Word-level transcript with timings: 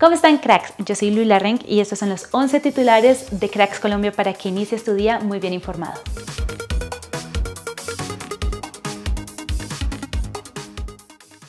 ¿Cómo 0.00 0.14
están 0.14 0.38
cracks? 0.38 0.72
Yo 0.78 0.94
soy 0.94 1.10
Lula 1.10 1.38
Renk 1.38 1.60
y 1.68 1.80
estos 1.80 1.98
son 1.98 2.08
los 2.08 2.26
11 2.30 2.60
titulares 2.60 3.38
de 3.38 3.50
Cracks 3.50 3.78
Colombia 3.78 4.10
para 4.10 4.32
que 4.32 4.48
inicies 4.48 4.82
tu 4.82 4.94
día 4.94 5.20
muy 5.20 5.40
bien 5.40 5.52
informado. 5.52 6.00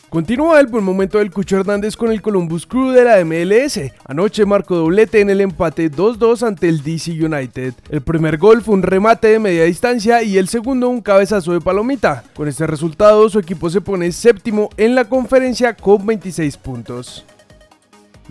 Continúa 0.09 0.59
el 0.59 0.67
buen 0.67 0.83
momento 0.83 1.19
del 1.19 1.31
Cucho 1.31 1.61
Hernández 1.61 1.95
con 1.95 2.11
el 2.11 2.21
Columbus 2.21 2.67
Crew 2.67 2.89
de 2.89 3.05
la 3.05 3.23
MLS. 3.23 3.79
Anoche 4.03 4.46
marcó 4.46 4.76
doblete 4.76 5.22
en 5.22 5.29
el 5.29 5.40
empate 5.40 5.90
2-2 5.90 6.46
ante 6.46 6.68
el 6.68 6.83
DC 6.83 7.12
United. 7.12 7.74
El 7.90 8.02
primer 8.02 8.38
gol 8.38 8.62
fue 8.62 8.74
un 8.74 8.83
remate 8.83 9.29
de 9.29 9.40
media 9.40 9.63
distancia 9.63 10.24
y 10.24 10.38
el 10.38 10.49
segundo 10.49 10.90
un 10.90 10.99
cabezazo 10.99 11.54
de 11.54 11.62
palomita. 11.62 12.26
Con 12.36 12.49
este 12.49 12.68
resultado 12.68 13.29
su 13.29 13.40
equipo 13.40 13.70
se 13.70 13.79
pone 13.79 14.12
séptimo 14.12 14.70
en 14.76 14.94
la 14.94 15.06
conferencia 15.06 15.74
con 15.74 16.05
26 16.05 16.58
puntos. 16.58 17.23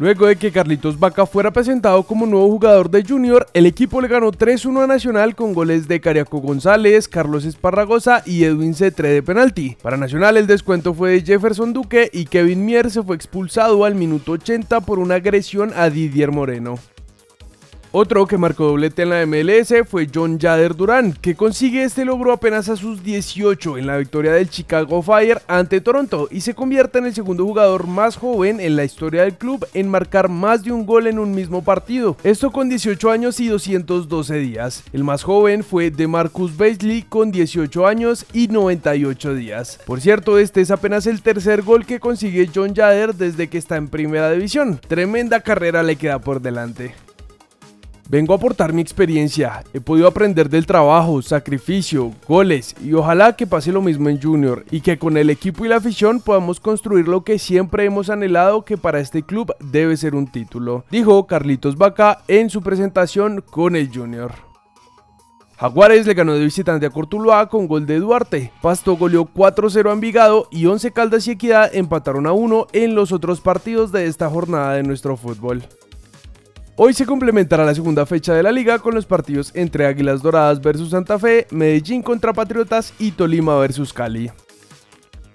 Luego 0.00 0.28
de 0.28 0.36
que 0.36 0.50
Carlitos 0.50 0.98
Vaca 0.98 1.26
fuera 1.26 1.50
presentado 1.50 2.02
como 2.04 2.24
nuevo 2.24 2.48
jugador 2.48 2.90
de 2.90 3.04
Junior, 3.06 3.46
el 3.52 3.66
equipo 3.66 4.00
le 4.00 4.08
ganó 4.08 4.32
3-1 4.32 4.84
a 4.84 4.86
Nacional 4.86 5.34
con 5.36 5.52
goles 5.52 5.88
de 5.88 6.00
Cariaco 6.00 6.38
González, 6.38 7.06
Carlos 7.06 7.44
Esparragosa 7.44 8.22
y 8.24 8.44
Edwin 8.44 8.74
Cetre 8.74 9.10
de 9.10 9.22
penalti. 9.22 9.76
Para 9.82 9.98
Nacional 9.98 10.38
el 10.38 10.46
descuento 10.46 10.94
fue 10.94 11.10
de 11.10 11.20
Jefferson 11.20 11.74
Duque 11.74 12.08
y 12.14 12.24
Kevin 12.24 12.64
Mier 12.64 12.90
se 12.90 13.02
fue 13.02 13.14
expulsado 13.14 13.84
al 13.84 13.94
minuto 13.94 14.32
80 14.32 14.80
por 14.80 14.98
una 14.98 15.16
agresión 15.16 15.70
a 15.76 15.90
Didier 15.90 16.32
Moreno. 16.32 16.78
Otro 17.92 18.24
que 18.28 18.38
marcó 18.38 18.66
doblete 18.66 19.02
en 19.02 19.10
la 19.10 19.26
MLS 19.26 19.74
fue 19.84 20.06
John 20.14 20.38
Jader 20.38 20.76
Durán, 20.76 21.12
que 21.12 21.34
consigue 21.34 21.82
este 21.82 22.04
logro 22.04 22.30
apenas 22.32 22.68
a 22.68 22.76
sus 22.76 23.02
18 23.02 23.78
en 23.78 23.88
la 23.88 23.96
victoria 23.96 24.32
del 24.32 24.48
Chicago 24.48 25.02
Fire 25.02 25.42
ante 25.48 25.80
Toronto 25.80 26.28
y 26.30 26.42
se 26.42 26.54
convierte 26.54 27.00
en 27.00 27.06
el 27.06 27.14
segundo 27.14 27.44
jugador 27.44 27.88
más 27.88 28.16
joven 28.16 28.60
en 28.60 28.76
la 28.76 28.84
historia 28.84 29.22
del 29.22 29.34
club 29.34 29.66
en 29.74 29.88
marcar 29.88 30.28
más 30.28 30.62
de 30.62 30.70
un 30.70 30.86
gol 30.86 31.08
en 31.08 31.18
un 31.18 31.32
mismo 31.32 31.64
partido, 31.64 32.16
esto 32.22 32.52
con 32.52 32.68
18 32.68 33.10
años 33.10 33.40
y 33.40 33.48
212 33.48 34.36
días. 34.36 34.84
El 34.92 35.02
más 35.02 35.24
joven 35.24 35.64
fue 35.64 35.90
de 35.90 36.06
Marcus 36.06 36.56
Beasley 36.56 37.02
con 37.02 37.32
18 37.32 37.88
años 37.88 38.24
y 38.32 38.46
98 38.46 39.34
días. 39.34 39.80
Por 39.84 40.00
cierto, 40.00 40.38
este 40.38 40.60
es 40.60 40.70
apenas 40.70 41.08
el 41.08 41.22
tercer 41.22 41.62
gol 41.62 41.84
que 41.84 41.98
consigue 41.98 42.48
John 42.54 42.72
Jader 42.72 43.16
desde 43.16 43.48
que 43.48 43.58
está 43.58 43.74
en 43.74 43.88
primera 43.88 44.30
división. 44.30 44.80
Tremenda 44.86 45.40
carrera 45.40 45.82
le 45.82 45.96
queda 45.96 46.20
por 46.20 46.40
delante. 46.40 46.94
Vengo 48.10 48.32
a 48.32 48.38
aportar 48.38 48.72
mi 48.72 48.82
experiencia, 48.82 49.62
he 49.72 49.80
podido 49.80 50.08
aprender 50.08 50.50
del 50.50 50.66
trabajo, 50.66 51.22
sacrificio, 51.22 52.12
goles 52.26 52.74
y 52.82 52.92
ojalá 52.92 53.36
que 53.36 53.46
pase 53.46 53.70
lo 53.70 53.82
mismo 53.82 54.08
en 54.08 54.20
Junior 54.20 54.64
y 54.72 54.80
que 54.80 54.98
con 54.98 55.16
el 55.16 55.30
equipo 55.30 55.64
y 55.64 55.68
la 55.68 55.76
afición 55.76 56.20
podamos 56.20 56.58
construir 56.58 57.06
lo 57.06 57.22
que 57.22 57.38
siempre 57.38 57.84
hemos 57.84 58.10
anhelado 58.10 58.64
que 58.64 58.76
para 58.76 58.98
este 58.98 59.22
club 59.22 59.54
debe 59.60 59.96
ser 59.96 60.16
un 60.16 60.26
título, 60.26 60.84
dijo 60.90 61.28
Carlitos 61.28 61.76
Vaca 61.76 62.22
en 62.26 62.50
su 62.50 62.62
presentación 62.62 63.44
con 63.48 63.76
el 63.76 63.94
Junior. 63.94 64.32
Jaguares 65.56 66.04
le 66.04 66.14
ganó 66.14 66.34
de 66.34 66.42
visitante 66.42 66.86
a 66.86 66.90
Cortuluá 66.90 67.48
con 67.48 67.68
gol 67.68 67.86
de 67.86 68.00
Duarte. 68.00 68.50
Pasto 68.60 68.96
goleó 68.96 69.26
4-0 69.26 69.88
a 69.88 69.92
Envigado 69.92 70.48
y 70.50 70.66
11 70.66 70.90
Caldas 70.90 71.28
y 71.28 71.32
Equidad 71.32 71.72
empataron 71.72 72.26
a 72.26 72.32
1 72.32 72.66
en 72.72 72.96
los 72.96 73.12
otros 73.12 73.40
partidos 73.40 73.92
de 73.92 74.06
esta 74.06 74.28
jornada 74.28 74.72
de 74.72 74.82
nuestro 74.82 75.16
fútbol. 75.16 75.62
Hoy 76.82 76.94
se 76.94 77.04
complementará 77.04 77.62
la 77.66 77.74
segunda 77.74 78.06
fecha 78.06 78.32
de 78.32 78.42
la 78.42 78.50
liga 78.50 78.78
con 78.78 78.94
los 78.94 79.04
partidos 79.04 79.50
entre 79.54 79.84
Águilas 79.84 80.22
Doradas 80.22 80.62
versus 80.62 80.88
Santa 80.88 81.18
Fe, 81.18 81.46
Medellín 81.50 82.00
contra 82.00 82.32
Patriotas 82.32 82.94
y 82.98 83.10
Tolima 83.10 83.54
versus 83.58 83.92
Cali. 83.92 84.30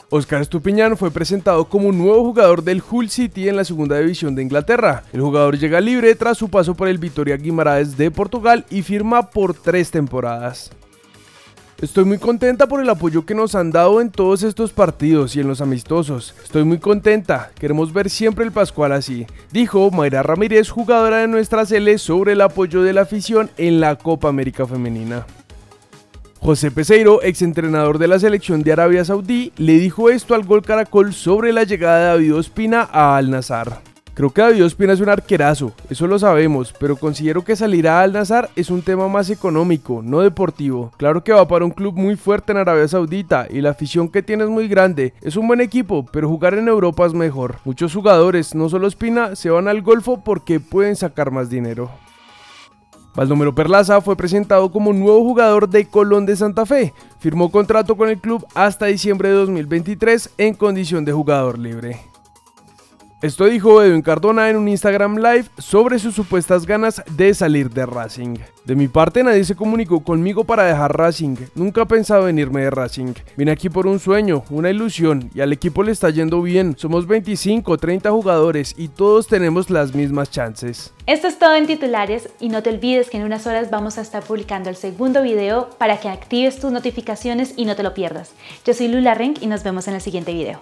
Oscar 0.09 0.41
Estupiñán 0.41 0.97
fue 0.97 1.11
presentado 1.11 1.65
como 1.65 1.91
nuevo 1.91 2.23
jugador 2.23 2.63
del 2.63 2.81
Hull 2.89 3.11
City 3.11 3.47
en 3.47 3.57
la 3.57 3.63
segunda 3.63 3.99
división 3.99 4.33
de 4.33 4.41
Inglaterra. 4.41 5.03
El 5.13 5.21
jugador 5.21 5.59
llega 5.59 5.79
libre 5.81 6.15
tras 6.15 6.39
su 6.39 6.49
paso 6.49 6.73
por 6.73 6.87
el 6.87 6.97
Vitoria 6.97 7.37
Guimaraes 7.37 7.95
de 7.95 8.09
Portugal 8.09 8.65
y 8.71 8.81
firma 8.81 9.29
por 9.29 9.53
tres 9.53 9.91
temporadas. 9.91 10.71
Estoy 11.81 12.05
muy 12.05 12.19
contenta 12.19 12.67
por 12.67 12.79
el 12.79 12.89
apoyo 12.89 13.25
que 13.25 13.35
nos 13.35 13.53
han 13.53 13.69
dado 13.69 13.99
en 13.99 14.09
todos 14.09 14.43
estos 14.43 14.71
partidos 14.71 15.35
y 15.35 15.41
en 15.41 15.47
los 15.49 15.59
amistosos. 15.59 16.33
Estoy 16.41 16.63
muy 16.63 16.77
contenta, 16.77 17.51
queremos 17.59 17.91
ver 17.91 18.09
siempre 18.09 18.45
el 18.45 18.53
Pascual 18.53 18.93
así, 18.93 19.27
dijo 19.51 19.91
Mayra 19.91 20.23
Ramírez, 20.23 20.69
jugadora 20.69 21.17
de 21.17 21.27
nuestra 21.27 21.65
Cele, 21.65 21.97
sobre 21.97 22.31
el 22.31 22.41
apoyo 22.41 22.81
de 22.81 22.93
la 22.93 23.01
afición 23.01 23.49
en 23.57 23.81
la 23.81 23.97
Copa 23.97 24.29
América 24.29 24.65
Femenina. 24.65 25.25
José 26.39 26.71
Peseiro, 26.71 27.21
exentrenador 27.23 27.97
de 27.97 28.07
la 28.07 28.19
selección 28.19 28.63
de 28.63 28.71
Arabia 28.71 29.03
Saudí, 29.03 29.51
le 29.57 29.73
dijo 29.73 30.09
esto 30.09 30.33
al 30.33 30.45
Gol 30.45 30.61
Caracol 30.61 31.13
sobre 31.13 31.51
la 31.51 31.65
llegada 31.65 31.99
de 31.99 32.05
David 32.05 32.35
Ospina 32.35 32.87
a 32.89 33.17
Al 33.17 33.29
Nazar. 33.31 33.94
Creo 34.15 34.29
que 34.29 34.41
David 34.41 34.63
Ospina 34.63 34.93
es 34.93 35.01
un 35.01 35.09
arquerazo, 35.09 35.73
eso 35.89 36.07
lo 36.07 36.17
sabemos, 36.17 36.73
pero 36.79 36.95
considero 36.95 37.43
que 37.43 37.57
salir 37.57 37.85
a 37.85 37.99
Al 37.99 38.13
Nazar 38.13 38.49
es 38.55 38.69
un 38.69 38.81
tema 38.81 39.09
más 39.09 39.29
económico, 39.29 40.01
no 40.01 40.21
deportivo. 40.21 40.93
Claro 40.95 41.21
que 41.21 41.33
va 41.33 41.45
para 41.49 41.65
un 41.65 41.71
club 41.71 41.95
muy 41.95 42.15
fuerte 42.15 42.53
en 42.53 42.59
Arabia 42.59 42.87
Saudita 42.87 43.45
y 43.49 43.59
la 43.59 43.71
afición 43.71 44.07
que 44.07 44.23
tiene 44.23 44.45
es 44.45 44.49
muy 44.49 44.69
grande. 44.69 45.13
Es 45.21 45.35
un 45.35 45.49
buen 45.49 45.59
equipo, 45.59 46.05
pero 46.13 46.29
jugar 46.29 46.53
en 46.53 46.69
Europa 46.69 47.05
es 47.05 47.13
mejor. 47.13 47.57
Muchos 47.65 47.93
jugadores, 47.93 48.55
no 48.55 48.69
solo 48.69 48.87
Ospina, 48.87 49.35
se 49.35 49.49
van 49.49 49.67
al 49.67 49.81
Golfo 49.81 50.23
porque 50.23 50.61
pueden 50.61 50.95
sacar 50.95 51.29
más 51.29 51.49
dinero. 51.49 51.91
Baldomero 53.15 53.53
Perlaza 53.53 53.99
fue 53.99 54.15
presentado 54.15 54.71
como 54.71 54.93
nuevo 54.93 55.25
jugador 55.25 55.67
de 55.67 55.89
Colón 55.89 56.25
de 56.25 56.37
Santa 56.37 56.65
Fe. 56.65 56.93
Firmó 57.19 57.51
contrato 57.51 57.97
con 57.97 58.07
el 58.07 58.21
club 58.21 58.47
hasta 58.55 58.85
diciembre 58.85 59.27
de 59.27 59.35
2023 59.35 60.29
en 60.37 60.53
condición 60.53 61.03
de 61.03 61.11
jugador 61.11 61.59
libre. 61.59 62.14
Esto 63.25 63.45
dijo 63.45 63.81
Edwin 63.81 64.03
Cardona 64.03 64.51
en 64.51 64.55
un 64.55 64.67
Instagram 64.67 65.17
Live 65.17 65.45
sobre 65.57 65.97
sus 65.97 66.13
supuestas 66.13 66.67
ganas 66.67 67.01
de 67.09 67.33
salir 67.33 67.71
de 67.71 67.87
Racing. 67.87 68.35
De 68.65 68.75
mi 68.75 68.87
parte 68.87 69.23
nadie 69.23 69.43
se 69.43 69.55
comunicó 69.55 70.03
conmigo 70.03 70.43
para 70.43 70.65
dejar 70.65 70.95
Racing, 70.95 71.35
nunca 71.55 71.81
he 71.81 71.85
pensado 71.87 72.29
en 72.29 72.37
irme 72.37 72.61
de 72.61 72.69
Racing. 72.69 73.15
Vine 73.35 73.51
aquí 73.51 73.67
por 73.67 73.87
un 73.87 73.97
sueño, 73.97 74.43
una 74.51 74.69
ilusión 74.69 75.31
y 75.33 75.41
al 75.41 75.51
equipo 75.51 75.81
le 75.81 75.91
está 75.91 76.11
yendo 76.11 76.39
bien. 76.43 76.75
Somos 76.77 77.07
25, 77.07 77.75
30 77.79 78.11
jugadores 78.11 78.75
y 78.77 78.89
todos 78.89 79.25
tenemos 79.25 79.71
las 79.71 79.95
mismas 79.95 80.29
chances. 80.29 80.93
Esto 81.07 81.27
es 81.27 81.39
todo 81.39 81.55
en 81.55 81.65
titulares 81.65 82.29
y 82.39 82.49
no 82.49 82.61
te 82.61 82.69
olvides 82.69 83.09
que 83.09 83.17
en 83.17 83.23
unas 83.23 83.47
horas 83.47 83.71
vamos 83.71 83.97
a 83.97 84.01
estar 84.01 84.21
publicando 84.21 84.69
el 84.69 84.75
segundo 84.75 85.23
video 85.23 85.71
para 85.79 85.99
que 85.99 86.09
actives 86.09 86.59
tus 86.59 86.71
notificaciones 86.71 87.55
y 87.57 87.65
no 87.65 87.75
te 87.75 87.81
lo 87.81 87.95
pierdas. 87.95 88.33
Yo 88.63 88.75
soy 88.75 88.87
Lula 88.87 89.15
Renk 89.15 89.41
y 89.41 89.47
nos 89.47 89.63
vemos 89.63 89.87
en 89.87 89.95
el 89.95 90.01
siguiente 90.01 90.31
video. 90.31 90.59